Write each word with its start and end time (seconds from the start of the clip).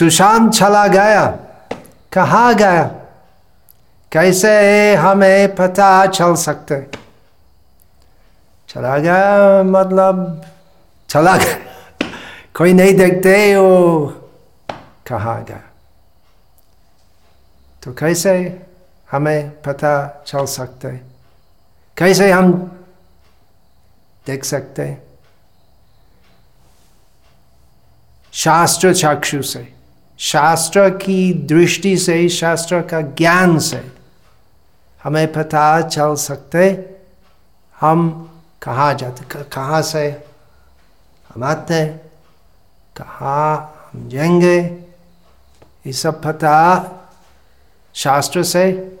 सुशांत 0.00 0.52
चला 0.52 0.86
गया। 0.86 1.26
कहा 2.12 2.52
गया? 2.52 2.82
कैसे 4.12 4.94
हमें 4.94 5.54
पता 5.54 6.06
चल 6.06 6.34
सकते? 6.34 6.86
चला 8.68 8.98
गया 8.98 9.62
मतलब 9.62 10.44
चला 11.08 11.36
गया। 11.36 11.56
कोई 12.56 12.72
नहीं 12.72 12.94
देखते 12.94 13.56
वो 13.56 14.06
कहा 15.06 15.40
गया? 15.40 15.60
तो 17.82 17.92
कैसे 17.92 18.66
हमें 19.10 19.62
पता 19.62 20.24
चल 20.26 20.44
सकते? 20.44 21.00
कैसे 21.96 22.32
हम 22.32 22.52
देख 24.26 24.44
सकते? 24.44 24.98
शास्त्र 28.32 28.94
चक्षु 28.94 29.42
से। 29.42 29.79
शास्त्र 30.20 30.90
की 30.90 31.34
दृष्टि 31.34 31.96
से, 31.96 32.28
शास्त्र 32.28 32.80
का 32.80 33.00
ज्ञान 33.00 33.58
से 33.58 33.92
हमें 35.04 35.32
पता 35.32 35.80
चल 35.80 36.14
सकते, 36.14 36.90
हम 37.80 38.26
कहाँ 38.62 38.94
जाते 38.94 39.44
कहाँ 39.44 39.82
से 39.82 40.24
हम 41.34 41.44
आते, 41.44 41.86
कहाँ 42.96 43.74
हम 43.92 44.08
जाएँगे, 44.08 44.58
ये 45.86 45.92
सब 45.92 46.22
पता 46.22 46.84
शास्त्र 47.94 48.42
से 48.42 48.96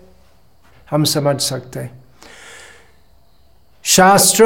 हम 0.90 1.04
समझ 1.04 1.40
सकते। 1.40 1.90
शास्त्र 3.82 4.44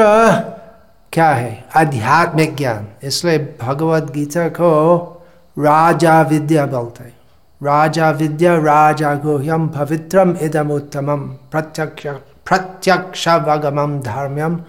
क्या 1.12 1.30
है? 1.30 1.64
आध्यात्मिक 1.76 2.56
ज्ञान। 2.56 2.88
इसलिए 3.02 3.58
भगवत 3.62 4.02
गीता 4.02 4.48
को 4.48 5.10
राजा 5.58 6.22
विद्या 6.22 6.66
बोलते 6.66 7.04
राजा 7.62 8.10
विद्या 8.10 8.56
राजा 8.56 9.14
गुह्यम 9.14 9.68
पवित्रम 9.68 10.36
इदम 10.42 10.70
उत्तमम 10.70 11.20
प्रत्यक्ष 11.50 12.06
प्रत्यक्ष 12.48 13.28
वगमम 13.28 14.00
धर्म्यम 14.00 14.60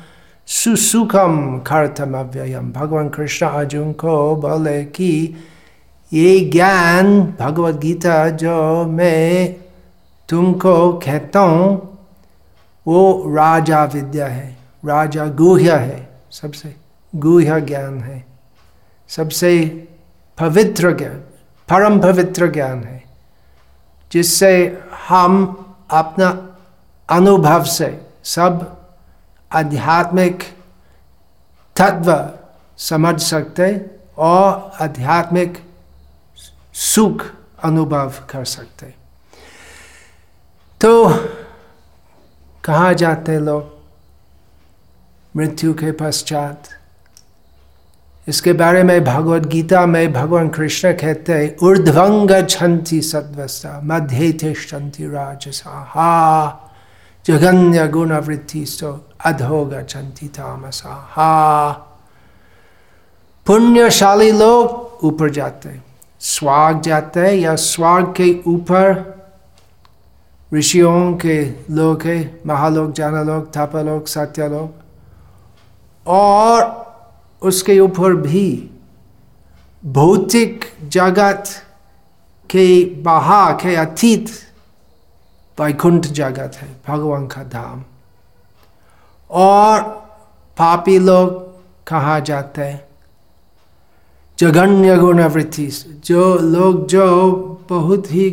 सुसुखम 0.48 1.60
खर्थम 1.68 2.14
अव्ययम 2.14 2.72
भगवान 2.72 3.10
कृष्ण 3.10 3.46
अर्जुन 3.46 3.94
को 3.94 4.36
बोले 4.36 4.86
कि, 4.86 5.36
ये 6.14 6.40
ज्ञान 6.40 7.36
भगवत 7.40 7.76
गीता 7.76 8.30
जो 8.30 8.86
मैं 8.86 9.56
तुमको 10.30 10.94
कहता 10.94 11.40
हूँ, 11.40 11.98
वो 12.88 13.24
राजा 13.28 13.84
विद्या 13.84 14.28
है। 14.28 14.58
राजा 14.86 15.26
गुह्य 15.26 15.76
है। 15.76 16.10
सबसे 16.32 16.76
गुह्य 17.16 17.62
ज्ञान 17.62 18.00
है। 18.00 18.26
सबसे 19.08 19.88
पवित्र 20.38 20.92
ज्ञान 20.92 21.20
परम 21.70 22.00
पवित्र 22.00 22.52
ज्ञान 22.52 22.84
है, 22.84 23.04
जिससे 24.12 24.82
हम 25.08 25.34
अपना 25.92 26.30
अनुभव 27.10 27.64
से 27.64 27.90
सब 28.24 28.72
आध्यात्मिक 29.52 30.44
तत्व 31.76 32.30
समझ 32.78 33.22
सकते 33.22 33.86
और 34.18 34.72
आध्यात्मिक 34.82 35.58
सुख 36.74 37.26
अनुभव 37.64 38.14
कर 38.30 38.46
सकते। 38.46 38.94
तो 40.82 41.10
कहाँ 42.64 42.94
जाते 42.94 43.40
लोग, 43.40 43.74
मृत्यु 45.38 45.74
के 45.74 45.92
पश्चात 45.92 46.70
इसके 48.28 48.54
बारे 48.54 48.84
में 48.84 49.04
भगवत 49.04 49.46
गीता 49.46 49.86
में 49.86 50.14
भगवान 50.14 50.50
कृष्ण 50.50 50.92
कहते 50.94 51.34
हैं, 51.34 51.56
ऊर्ध्वंग 51.64 52.32
छंती 52.50 53.02
सद्वस्ता 53.02 53.80
मध्य 53.84 54.32
तिष्ठन्ति 54.32 55.08
राजसा 55.08 55.84
हा 55.90 56.72
जगन्य 57.26 57.88
गुणवृत्ति 57.88 58.66
सो 58.66 59.06
अधोग 59.26 59.76
छंती 59.90 60.28
तामसा 60.28 61.08
हा 61.12 61.72
पुण्यशाली 63.46 64.32
लोग 64.32 65.04
ऊपर 65.04 65.30
जाते 65.30 65.70
हैं 65.70 65.84
स्वाग 66.20 66.82
जाते 66.82 67.20
हैं, 67.20 67.34
या 67.34 67.56
स्वाग 67.56 68.14
के 68.18 68.42
ऊपर 68.48 69.14
ऋषियों 70.54 71.14
के 71.14 71.44
लोग 71.72 72.02
है, 72.02 72.40
महालोक 72.48 72.92
जाना 72.92 73.24
लोग 73.24 73.56
थापा 73.56 73.82
लोग 73.82 74.08
सत्या 74.08 74.48
और 76.06 76.85
उसके 77.42 77.80
ऊपर 77.80 78.16
भी 78.16 78.70
भौतिक 79.86 80.66
जगत 80.88 81.44
के 82.50 82.86
बाहा 82.86 83.52
के 83.52 83.76
अतीत, 83.76 84.30
वैकुंठ 85.62 86.02
जगत 86.02 86.52
है, 86.56 86.82
भगवान 86.88 87.28
का 87.28 87.44
धाम। 87.44 87.84
और 89.32 89.84
पापी 90.58 91.00
लोग 91.00 91.56
कहा 91.88 92.20
जाते 92.20 92.62
हैं? 92.62 92.86
जघन्य 94.40 94.98
गुणवृत्ति 94.98 95.68
जो 96.06 96.36
लोग 96.36 96.88
जो 96.88 97.32
बहुत 97.70 98.12
ही 98.12 98.32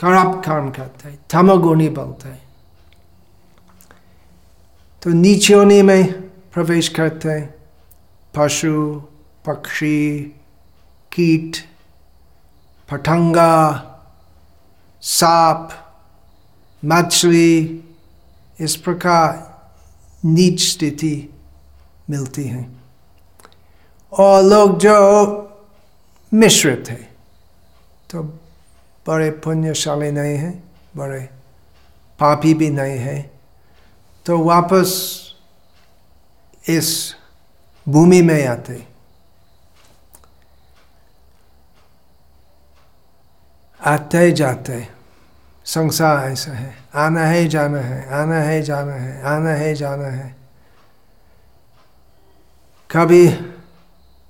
खराब 0.00 0.44
काम 0.44 0.70
करते 0.70 1.08
हैं 1.08 1.18
थमगुणी 1.34 1.88
बोलते 1.88 2.28
हैं। 2.28 2.42
तो 5.02 5.10
नीचोनी 5.10 5.82
में 5.82 6.12
प्रवेश 6.22 6.88
करते 6.88 7.28
हैं। 7.28 7.54
पशु, 8.36 9.02
पक्षी, 9.46 10.20
कीट 11.12 11.56
पटंगा 12.88 13.54
सांप, 15.02 15.68
मछली, 16.82 17.82
इस 18.60 18.76
प्रकार 18.76 19.28
नीच 20.22 20.60
स्थिति 20.62 21.16
मिलती 22.10 22.44
है। 22.44 22.66
और 24.12 24.42
लोग 24.42 24.78
जो 24.78 24.96
मिश्रित 26.32 26.88
है 26.90 27.02
तो 28.10 28.22
बड़े 29.06 29.30
पुण्यशाली 29.44 30.10
नहीं 30.12 30.36
हैं, 30.36 30.62
बड़े 30.96 31.20
पापी 32.18 32.54
भी 32.54 32.70
नहीं 32.70 32.98
हैं 32.98 33.20
तो 34.26 34.38
वापस 34.38 34.90
इस 36.64 36.90
भूमि 37.88 38.22
में 38.22 38.46
आते 38.46 38.88
आते 43.80 44.32
जाते 44.32 44.88
संसार 45.64 46.32
ऐसा 46.32 46.52
है। 46.52 46.76
आना 46.94 47.20
है, 47.20 47.48
जाना 47.48 47.78
है। 47.78 48.12
आना 48.12 48.34
है, 48.34 48.62
जाना 48.62 48.92
है। 48.92 49.22
आना 49.22 49.50
है, 49.50 49.74
जाना 49.74 50.06
है। 50.06 50.36
कभी 52.90 53.52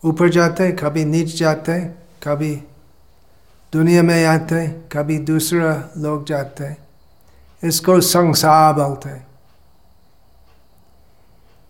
ऊपर 0.05 0.29
जाते 0.29 0.73
कभी 0.73 1.05
नीच 1.05 1.39
जाते 1.39 1.81
कभी 2.23 2.57
दुनिया 3.73 4.03
में 4.03 4.27
आते 4.27 4.67
कभी 4.67 5.19
दूसरा 5.19 5.91
लोग 5.97 6.27
जाते 6.27 6.77
इसको 7.65 8.01
संसार 8.01 8.73
बोलते 8.73 9.09
हैं। 9.09 9.27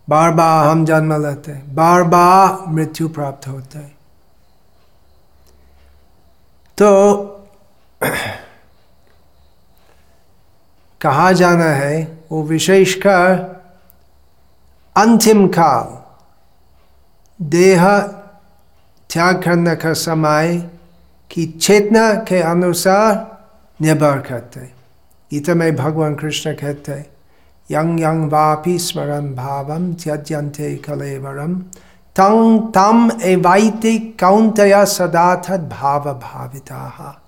बार 0.09 0.31
बार 0.31 0.67
हम 0.67 0.85
जन्म 0.85 1.25
लेते 1.25 1.51
हैं, 1.51 1.75
बार 1.75 2.03
बार 2.03 2.69
मृत्यु 2.69 3.09
प्राप्त 3.09 3.47
होते 3.47 3.77
हैं। 3.77 3.97
तो 6.77 7.21
कहा 11.01 11.31
जाना 11.31 11.65
है, 11.65 12.23
वो 12.31 12.43
विशेषकर 12.43 13.55
अंतिम 14.97 15.47
काल, 15.47 16.05
देह 17.41 17.99
त्याग 19.09 19.43
करने 19.43 19.75
का 19.75 19.93
समय 19.93 20.69
की 21.31 21.45
चेतना 21.45 22.13
के 22.13 22.41
अनुसार 22.41 23.37
निर्भर 23.81 24.19
करते 24.19 24.59
गीता 25.31 25.53
में 25.53 25.75
भगवान 25.75 26.15
कृष्ण 26.15 26.53
कहते 26.53 26.91
हैं। 26.91 27.14
यं 27.71 27.99
यं 27.99 28.27
वापि 28.29 28.79
स्मरन् 28.79 29.35
भावं 29.35 29.93
त्यज्यन्ते 29.93 30.75
कलेवरं 30.75 31.55
तं 32.15 32.59
तम 32.71 33.11
एवैति 33.21 33.99
कौंतया 33.99 34.85
सदा 34.85 35.35
भाव 35.57 36.13
भाविता 36.13 37.21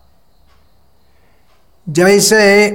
जैसे 1.90 2.74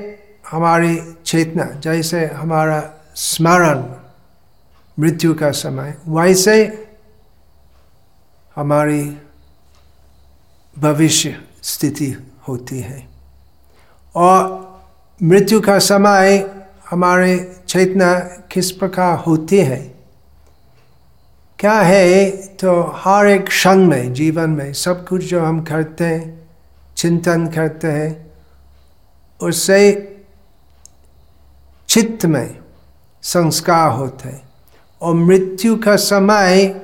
हमारी 0.50 1.14
चेतना, 1.26 1.64
जैसे 1.64 2.26
हमारा 2.26 2.90
स्मरण 3.16 3.84
मृत्यु 4.98 5.34
का 5.34 5.50
समय, 5.50 5.94
वैसे 6.08 6.86
हमारी 8.56 9.18
भविष्य 10.78 11.36
स्थिति 11.62 12.16
होती 12.48 12.80
है। 12.80 13.08
और 14.14 14.62
मृत्यु 15.22 15.60
का 15.60 15.78
समय 15.78 16.51
हमारे 16.92 17.56
चेतना 17.68 18.14
किस 18.50 18.70
प्रकार 18.72 19.18
होती 19.18 19.58
है? 19.58 19.94
क्या 21.58 21.80
है 21.80 22.30
तो 22.30 22.92
हर 22.94 23.26
एक 23.26 23.46
क्षण 23.46 23.86
में, 23.86 24.12
जीवन 24.12 24.50
में 24.50 24.72
सब 24.72 25.06
कुछ 25.08 25.24
जो 25.24 25.44
हम 25.44 25.62
करते 25.62 26.04
हैं, 26.04 26.50
चिंतन 26.96 27.46
करते 27.46 27.88
हैं, 27.88 28.32
उससे 29.40 29.80
चित्त 31.88 32.26
में 32.26 32.58
संस्कार 33.22 33.90
होते 33.90 34.28
हैं। 34.28 34.42
और 35.02 35.14
मृत्यु 35.14 35.76
का 35.76 35.96
समय 35.96 36.80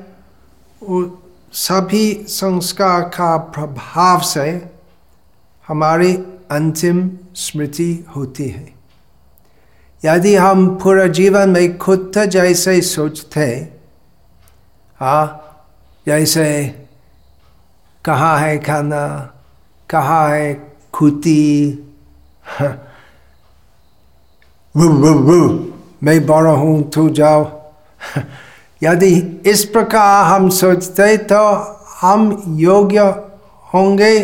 सभी 1.53 2.25
संस्कार 2.29 3.03
का 3.03 3.37
प्रभाव 3.37 4.21
से 4.21 4.71
हमारी 5.69 6.15
अंतिम 6.51 7.11
स्मृति 7.35 8.05
होती 8.17 8.49
है। 8.49 8.78
यदि 10.03 10.35
हम 10.35 10.67
पूरा 10.83 11.07
जीवन 11.07 11.51
में 11.51 11.79
खुद 11.79 12.19
जैसे 12.29 12.81
सोचते 12.83 13.45
हाँ 15.01 15.25
जैसे 16.07 16.45
कहाँ 18.05 18.39
है 18.39 18.59
खाना, 18.59 19.07
कहाँ 19.91 20.29
है 20.31 20.55
खुती 20.93 21.71
वो 24.75 24.89
वो 24.89 25.13
वो, 25.21 25.39
मैं 26.03 26.27
बड़ा 26.27 26.51
हूँ 26.51 26.91
तू 26.91 27.09
जाओ। 27.11 27.45
यदि 28.83 29.15
इस 29.51 29.65
प्रकार 29.65 30.25
हम 30.25 30.49
सोचते 30.51 31.17
तो 31.33 31.41
हम 32.01 32.31
योग्य 32.59 33.01
होंगे 33.75 34.15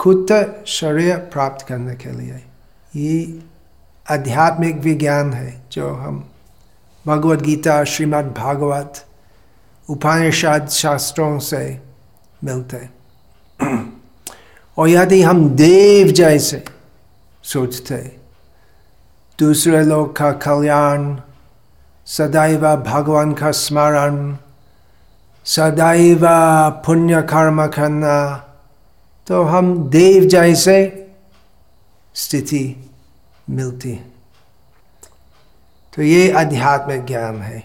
खुद 0.00 0.26
शरीर 0.66 1.16
प्राप्त 1.32 1.66
करने 1.66 1.94
के 1.94 2.10
लिए। 2.10 2.40
ये 2.96 3.40
आध्यात्मिक 4.10 4.76
विज्ञान 4.76 5.32
है, 5.32 5.62
जो 5.72 5.88
हम 5.94 6.24
भगवत 7.06 7.42
गीता, 7.42 7.82
श्रीमद् 7.84 8.32
भागवत, 8.34 9.04
उपनिषद 9.88 10.68
शास्त्रों 10.68 11.38
से 11.38 11.80
मिलते 12.44 12.88
और 14.76 14.88
यदि 14.88 15.22
हम 15.22 15.48
देव 15.56 16.12
जैसे 16.12 16.62
सोचते 17.44 17.96
दूसरे 19.38 19.82
लोग 19.84 20.14
का 20.16 20.30
कल्याण, 20.44 21.16
सदैव 22.06 22.66
भगवान 22.76 23.32
का 23.32 23.50
स्मरण, 23.50 24.36
सदैव 25.46 26.26
पुण्य 26.86 27.22
कर्म 27.22 27.66
करना 27.68 28.16
तो 29.26 29.42
हम 29.44 29.76
देव 29.90 30.24
जैसे 30.28 30.78
स्थिति 32.14 32.64
मिलती 33.50 33.92
तो 35.96 36.02
ये 36.02 36.30
आध्यात्मिक 36.32 37.04
ज्ञान 37.06 37.42
है। 37.42 37.62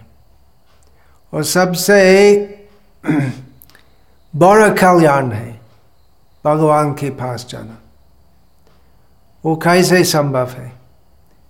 और 1.33 1.43
सबसे 1.43 1.97
बड़ा 4.35 4.69
कल्याण 4.69 5.31
है 5.31 5.61
भगवान 6.45 6.93
के 6.93 7.09
पास 7.09 7.45
जाना। 7.49 7.77
वो 9.45 9.55
कैसे 9.55 10.03
संभव 10.03 10.49
है? 10.49 10.71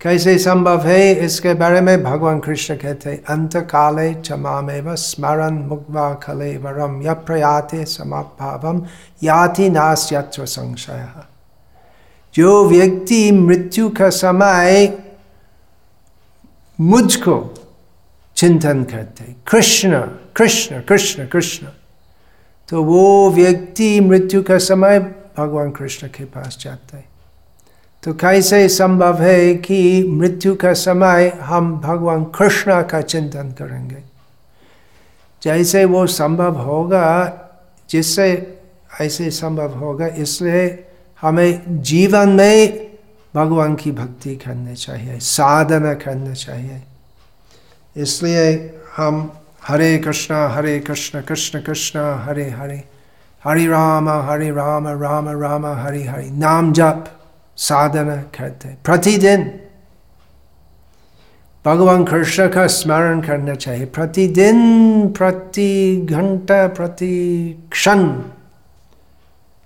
कैसे 0.02 0.38
संभव 0.40 0.88
है? 0.88 1.14
इसके 1.26 1.54
बारे 1.54 1.82
में 1.82 2.04
भगवान 2.04 2.40
कृष्ण 2.40 2.76
कहते 2.76 3.10
हैं 3.10 3.24
अंत 3.24 3.56
काले 3.58 4.14
क्षमामेव 4.14 4.96
स्मरण 4.96 5.58
मुग्वा 5.68 6.14
खले 6.14 6.58
वरम 6.58 7.02
य 7.02 7.14
प्रयाते 7.14 7.86
समाभावम 7.86 8.86
याति 9.24 9.70
नास्यत्व 9.70 10.46
संशय। 10.46 11.08
जो 12.36 12.66
व्यक्ति 12.66 13.32
मृत्यु 13.32 13.90
का 13.90 14.10
समय 14.10 14.98
मुझको 16.80 17.54
चिंतन 18.36 18.84
करते 18.84 19.36
कृष्ण 19.48 20.02
कृष्ण 20.36 20.82
कृष्ण 20.82 21.28
कृष्ण। 21.28 21.68
तो 22.70 22.84
वो 22.84 23.30
व्यक्ति 23.30 24.00
मृत्यु 24.00 24.44
का 24.44 24.58
समय 24.58 25.00
भगवान 25.38 25.72
कृष्ण 25.72 26.08
के 26.08 26.26
पास 26.26 26.58
जाता 26.62 26.98
है। 26.98 27.06
तो 28.04 28.14
कैसे 28.14 28.70
संभव 28.70 29.22
है 29.22 29.56
कि 29.56 30.04
मृत्यु 30.08 30.56
का 30.56 30.74
समय 30.74 31.38
हम 31.42 31.80
भगवान 31.80 32.24
कृष्ण 32.24 32.82
का 32.82 33.02
चिंतन 33.02 33.52
करेंगे? 33.52 34.04
जैसे 35.44 35.86
वो 35.86 36.08
संभव 36.08 36.58
होगा, 36.58 37.08
जिससे 37.90 38.58
ऐसे 39.02 39.32
संभव 39.32 39.74
होगा, 39.74 40.08
इसलिए 40.08 40.68
हमें 41.22 41.82
जीवन 41.84 42.30
में 42.30 42.92
भगवान 43.36 43.76
की 43.76 43.92
भक्ति 43.92 44.36
करनी 44.36 44.76
चाहिए, 44.76 45.20
साधना 45.20 45.94
करना 45.94 46.34
चाहिए। 46.34 46.82
इसलिए 47.98 48.76
हम 48.98 49.34
हरे 49.68 49.98
कृष्णा, 49.98 50.48
हरे 50.48 50.80
कृष्ण 50.80 51.22
कृष्ण 51.22 51.62
कृष्ण, 51.62 52.00
हरे 52.00 52.50
हरे। 52.50 52.84
हरे 53.44 53.68
राम 53.68 54.10
हरे 54.10 54.52
राम 54.52 54.88
राम 54.88 55.42
राम, 55.42 55.66
हरे 55.66 56.04
हरे। 56.04 56.30
नाम 56.30 56.74
जप, 56.74 57.06
साधना 57.58 58.16
करते 58.16 58.70
प्रतिदिन। 58.86 59.60
भगवान 61.66 62.04
कृष्ण 62.04 62.48
का 62.48 62.68
स्मरण 62.68 63.22
करना 63.22 63.56
चाहिए 63.56 63.86
प्रतिदिन, 63.86 64.60
प्रति 65.10 66.02
घंटा, 66.10 66.68
प्रति 66.68 67.14
क्षण। 67.72 68.04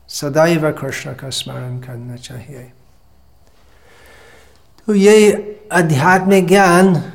सदैव 0.10 0.72
कृष्ण 0.72 1.14
का 1.14 1.30
स्मरण 1.30 1.80
करना 1.80 2.16
चाहिए। 2.16 2.72
तो 4.88 4.96
ये 4.96 5.46
आध्यात्मिक 5.74 6.48
ज्ञान 6.48 7.12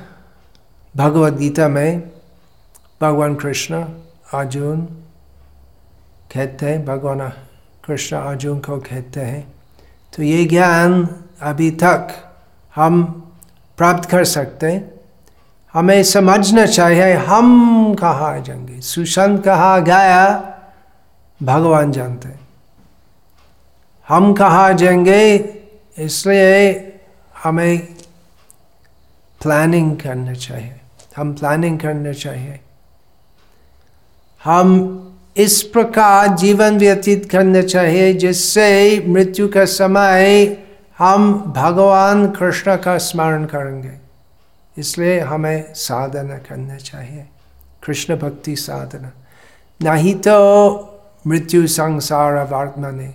भगवत 0.96 1.32
गीता 1.32 1.68
में 1.68 2.10
भगवान 3.02 3.34
कृष्ण, 3.34 3.84
अर्जुन 4.34 4.80
कहते 6.34 6.66
हैं, 6.66 6.84
भगवान 6.84 7.28
कृष्ण, 7.86 8.16
अर्जुन 8.16 8.58
को 8.58 8.78
कहते 8.78 9.20
हैं। 9.20 9.54
तो 10.16 10.22
ये 10.22 10.44
ज्ञान 10.44 11.08
अभी 11.42 11.70
तक 11.70 12.32
हम 12.74 13.04
प्राप्त 13.76 14.10
कर 14.10 14.24
सकते 14.24 14.72
हैं। 14.72 15.00
हमें 15.72 16.02
समझना 16.02 16.66
चाहिए, 16.66 17.12
हम 17.12 17.94
कहाँ 17.94 18.40
जाएँगे? 18.40 18.80
सुशांत 18.80 19.44
कहाँ 19.44 19.84
गया? 19.84 20.50
भगवान 21.42 21.92
जानते 21.92 22.28
हैं। 22.28 22.43
हम 24.08 24.32
कहाँ 24.32 24.74
जाएँगे? 24.74 25.36
इसलिए 25.98 26.90
हमें 27.44 27.78
प्लानिंग 29.42 29.96
करना 29.96 30.32
चाहिए। 30.32 30.80
हम 31.16 31.34
प्लानिंग 31.34 31.80
करना 31.80 32.12
चाहिए। 32.12 32.60
हम 34.44 35.00
इस 35.36 35.62
प्रकार 35.62 36.28
जीवन 36.28 36.78
व्यतीत 36.78 37.30
करना 37.30 37.62
चाहिए, 37.62 38.12
जिससे 38.12 39.04
मृत्यु 39.08 39.48
का 39.48 39.64
समय 39.64 40.56
हम 40.98 41.52
भगवान 41.56 42.30
कृष्ण 42.30 42.76
का 42.76 42.98
स्मरण 42.98 43.44
करेंगे। 43.44 43.92
इसलिए 44.78 45.20
हमें 45.20 45.74
साधना 45.74 46.38
करना 46.38 46.76
चाहिए। 46.76 47.26
कृष्ण 47.86 48.16
भक्ति 48.16 48.56
साधना। 48.56 49.12
नहीं 49.82 50.14
तो 50.14 50.70
मृत्यु 51.26 51.66
संसार 51.66 52.32
वर्तमान 52.32 53.14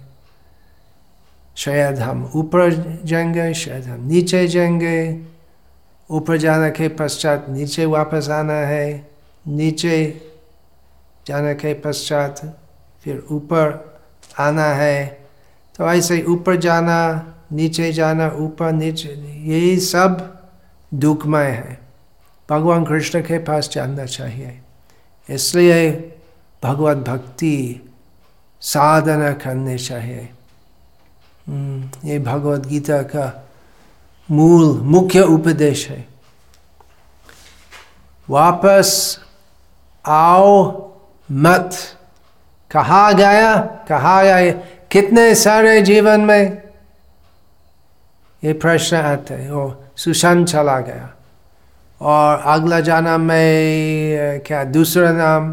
शायद 1.60 2.00
हम 2.00 2.32
ऊपर 2.36 3.00
जाएँगे, 3.06 3.54
शायद 3.54 3.86
हम 3.86 4.08
नीचे 4.08 4.48
जाएँगे। 4.48 5.22
ऊपर 6.12 6.38
जाने 6.38 6.72
के 6.72 6.88
पश्चात 6.88 7.46
नीचे 7.50 7.86
वापस 7.86 8.30
आना 8.30 8.54
है। 8.54 9.10
नीचे 9.48 10.22
जाने 11.28 11.54
के 11.54 11.74
पश्चात 11.74 12.60
फिर 13.04 13.25
ऊपर 13.32 13.96
आना 14.39 14.66
है। 14.66 15.06
तो 15.78 15.92
ऐसे 15.92 16.24
ऊपर 16.24 16.56
जाना, 16.56 17.34
नीचे 17.51 17.92
जाना, 17.92 18.30
ऊपर, 18.30 18.72
नीचे, 18.72 19.10
यही 19.44 19.80
सब 19.80 20.39
दुखमय 20.94 21.46
है। 21.46 21.80
भगवान 22.50 22.86
कृष्ण 22.86 23.22
के 23.22 23.38
पास 23.38 23.70
जानना 23.72 24.06
चाहिए। 24.06 24.62
इसलिए 25.30 25.92
भगवत 26.63 26.98
भक्ति 26.98 27.89
साधना 28.62 29.32
करनी 29.32 29.78
चाहिए। 29.78 30.30
ये 32.06 32.20
भगवत 32.20 32.65
गीता 32.65 33.01
का 33.01 33.50
मूल 34.32 34.79
मुख्य 34.82 35.22
उपदेश 35.22 35.89
है। 35.89 36.08
वापस 38.29 39.20
आओ 40.06 40.89
मत। 41.32 41.75
कहा 42.72 43.12
गया? 43.12 43.58
कहा 43.89 44.24
गया? 44.24 44.51
कितने 44.91 45.36
सारे 45.36 45.82
जीवन 45.82 46.22
में? 46.22 46.63
ये 48.44 48.53
प्रश्न 48.53 48.98
आते 48.98 49.34
हैं। 49.34 49.51
वो 49.51 49.84
सुशांत 49.96 50.48
चला 50.48 50.79
गया। 50.79 51.13
और 52.01 52.39
अगला 52.39 52.79
जाना 52.79 53.18
में 53.18 54.39
क्या 54.39 54.63
दूसरा 54.63 55.12
नाम? 55.12 55.51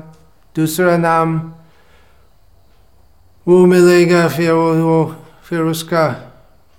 दूसरा 0.57 0.97
नाम 0.97 1.53
वो 3.49 3.67
मिलेगा 3.67 4.29
फिर 4.29 4.53
वो, 4.53 4.75
वो 4.75 5.26
फिर 5.49 5.61
उसका 5.61 6.33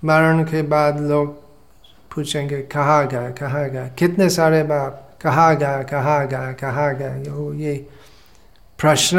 मरण 0.04 0.44
के 0.44 0.62
बाद 0.62 1.00
लोग 1.00 1.42
पूछेंगे, 2.14 2.62
कहाँ 2.62 3.08
गया 3.08 3.30
कहाँ 3.30 3.68
गया? 3.68 3.88
कितने 3.88 4.30
सारे 4.30 4.62
बाप, 4.62 5.10
कहाँ 5.22 5.56
गया 5.56 5.82
कहाँ 5.82 6.26
गया 6.26 6.52
कहाँ 6.52 6.94
गया? 6.94 7.16
ये 7.66 7.88
प्रश्न 8.78 9.18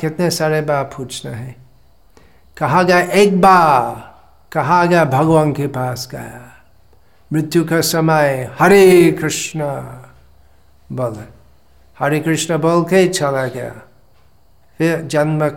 कितने 0.00 0.30
सारे 0.30 0.60
बाप 0.60 0.90
पूछना 0.96 1.32
है? 1.32 1.56
कहा 2.56 2.82
गया? 2.82 3.00
एक 3.00 3.40
बार। 3.40 4.12
कहा 4.52 4.84
गया? 4.84 5.04
भगवान 5.04 5.52
के 5.52 5.66
पास 5.66 6.08
गया। 6.12 6.64
मृत्यु 7.32 7.64
का 7.64 7.80
समय, 7.80 8.56
हरे 8.60 9.12
कृष्ण 9.12 9.60
बोले। 10.92 11.28
हरे 11.98 12.20
कृष्ण 12.20 12.58
बोल 12.58 12.84
के 12.84 13.08
चला 13.08 13.46
गया। 13.46 13.70
फिर 14.78 15.02
जन्म 15.02 15.48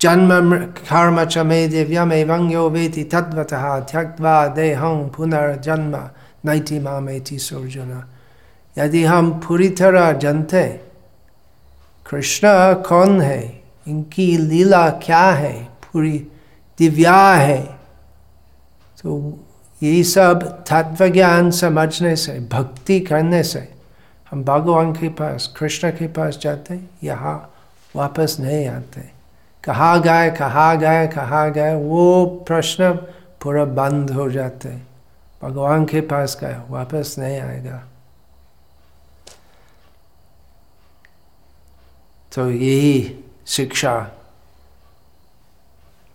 जन्म 0.00 0.56
कर्म 0.80 1.24
च 1.24 1.38
मे 1.48 1.66
दिव्यम 1.68 2.12
एवं 2.12 2.50
यो 2.50 2.68
वेति 2.70 3.04
तद्वतः 3.12 3.78
त्यक्त्वा 3.90 4.34
देहं 4.56 5.08
पुनर्जन्म 5.08 5.96
नैति 6.46 6.78
मामेति 6.80 7.38
सुर्जुन 7.40 8.02
यदि 8.76 9.04
हम 9.04 9.30
पूरी 9.40 9.68
तरह 9.80 10.12
जानते 10.18 10.62
कृष्ण 12.06 12.48
कौन 12.88 13.20
है 13.20 13.40
इनकी 13.86 14.36
लीला 14.38 14.88
क्या 15.02 15.24
है 15.32 15.52
पूरी 15.84 16.18
दिव्या 16.78 17.16
है 17.34 17.60
तो 18.98 19.18
ये 19.80 20.02
सब 20.04 20.44
तत्व 20.68 21.08
ज्ञान 21.08 21.50
समझने 21.54 22.14
से 22.18 22.38
भक्ति 22.52 23.00
करने 23.00 23.42
से 23.44 23.66
हम 24.32 24.44
भगवान 24.44 24.92
के 24.92 25.08
पास 25.18 25.52
कृष्ण 25.58 25.90
के 25.90 26.06
पास 26.12 26.38
जाते 26.42 26.80
यहाँ 27.04 27.36
वापस 27.94 28.36
नहीं 28.40 28.66
आते 28.68 29.15
कहाँ 29.66 30.02
गए 30.02 30.30
कहाँ 30.30 30.78
गए 30.78 31.06
कहाँ 31.06 31.52
गए 31.52 31.74
वो 31.74 32.26
प्रश्न 32.26 32.92
पूरा 33.42 33.64
बंद 33.64 34.10
हो 34.10 34.30
जाते 34.30 34.68
भगवान 35.42 35.84
के 35.84 36.00
पास 36.00 36.38
गए, 36.40 36.56
वापस 36.68 37.16
नहीं 37.18 37.40
आएगा। 37.40 37.82
तो 42.34 42.50
यही 42.50 43.24
शिक्षा 43.46 44.10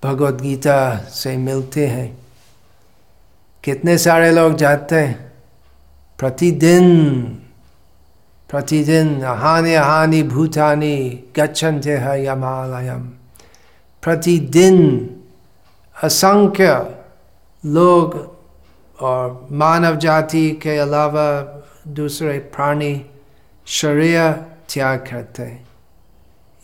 भगवत 0.03 0.41
गीता 0.41 0.97
से 0.97 1.37
मिलते 1.37 1.87
हैं। 1.87 2.17
कितने 3.63 3.97
सारे 3.97 4.31
लोग 4.31 4.55
जाते 4.55 4.95
हैं? 4.95 5.31
प्रतिदिन 6.19 7.25
प्रतिदिन 8.49 9.25
हानि 9.25 9.75
हानि 9.75 10.23
भूतानि, 10.23 11.23
गच्छन्ते 11.37 11.97
है 11.97 12.25
यमालयम। 12.25 13.13
प्रतिदिन 14.03 14.77
असंख्य 16.03 16.95
लोग 17.65 18.15
और 19.01 19.47
मानव 19.51 19.95
जाति 19.95 20.51
के 20.51 20.77
अलावा 20.77 21.27
दूसरे 21.87 22.37
प्राणी 22.55 23.05
शरीर 23.65 24.31
त्याग 24.73 24.99
करते 24.99 25.43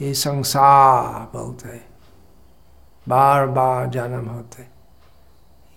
ये 0.01 0.13
संसार 0.13 1.38
बोलते 1.38 1.79
बार 3.10 3.46
बार 3.48 3.88
जन्म 3.89 4.25
होते 4.27 4.65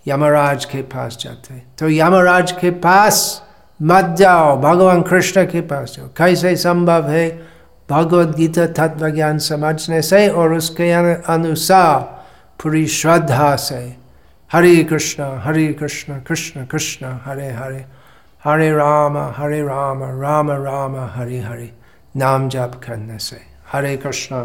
यमराज 0.07 0.65
के 0.65 0.83
पास 0.83 1.17
जाते 1.21 1.63
तो 1.79 1.89
यमराज 1.89 2.53
के 2.53 2.71
पास 2.71 3.43
मत 3.83 4.05
जाओ। 4.19 4.57
भगवान 4.61 5.03
कृष्ण 5.03 5.45
के 5.45 5.61
पास 5.61 5.95
जाओ। 5.97 6.07
कैसे 6.17 6.57
संभव 6.57 7.09
है? 7.09 7.50
भगवद 7.91 8.35
गीता 8.37 8.67
तत्व 8.79 9.09
ज्ञान 9.11 9.39
समझने 9.39 10.01
से 10.03 10.29
और 10.29 10.53
उसके 10.55 10.91
अनुसार 11.35 11.99
पूरी 12.61 12.87
श्रद्धा 12.87 13.55
से 13.57 13.81
हरे 14.51 14.77
कृष्ण 14.85 15.25
हरे 15.45 15.67
कृष्ण 15.73 16.19
कृष्ण 16.27 16.65
कृष्ण 16.67 17.13
हरे 17.25 17.51
हरे 17.53 17.85
हरे 18.45 18.71
राम 18.73 19.19
हरे 19.37 19.61
राम 19.63 20.03
राम 20.23 20.51
राम 20.51 20.97
हरे 21.15 21.39
हरे 21.41 21.71
नाम 22.17 22.49
जप 22.49 22.81
करने 22.87 23.19
से 23.19 23.41
हरे 23.73 23.97
कृष्ण 23.97 24.45